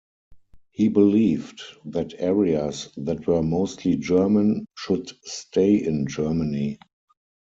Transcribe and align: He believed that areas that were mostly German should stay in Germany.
He 0.71 0.87
believed 0.87 1.61
that 1.85 2.15
areas 2.17 2.89
that 2.97 3.27
were 3.27 3.43
mostly 3.43 3.97
German 3.97 4.65
should 4.75 5.11
stay 5.25 5.75
in 5.75 6.07
Germany. 6.07 6.79